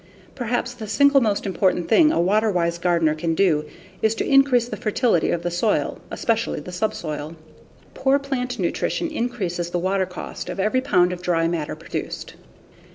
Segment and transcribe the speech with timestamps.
[0.33, 3.65] Perhaps the single most important thing a water wise gardener can do
[4.01, 7.35] is to increase the fertility of the soil, especially the subsoil.
[7.93, 12.33] _Poor plant nutrition increases the water cost of every pound of dry matter produced.